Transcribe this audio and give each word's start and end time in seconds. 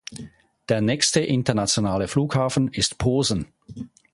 Der 0.67 0.81
nächste 0.81 1.19
internationale 1.19 2.07
Flughafen 2.07 2.69
ist 2.73 2.97
Posen. 2.97 3.53